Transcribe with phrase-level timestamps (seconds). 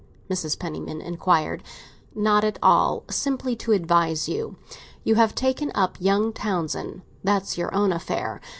[0.31, 0.57] Mrs.
[0.57, 1.61] Penniman inquired.
[2.15, 3.03] "Not at all.
[3.11, 4.55] Simply to advise you.
[5.03, 8.41] You have taken up young Townsend; that's your own affair.